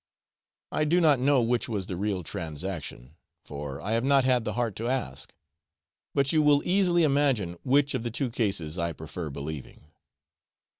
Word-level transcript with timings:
I 0.71 0.83
do 0.85 0.99
not 0.99 1.19
know 1.19 1.43
which 1.43 1.69
was 1.69 1.85
the 1.85 1.95
real 1.95 2.23
transaction, 2.23 3.17
for 3.43 3.79
I 3.79 3.91
have 3.91 4.03
not 4.03 4.25
had 4.25 4.45
the 4.45 4.53
heart 4.53 4.75
to 4.77 4.87
ask; 4.87 5.35
but 6.15 6.33
you 6.33 6.41
will 6.41 6.63
easily 6.67 7.03
imagine 7.03 7.55
which 7.61 7.93
of 7.93 8.01
the 8.01 8.09
two 8.09 8.31
cases 8.31 8.79
I 8.79 8.93
prefer 8.93 9.29
believing. 9.29 9.91